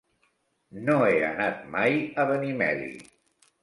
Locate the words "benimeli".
2.35-2.93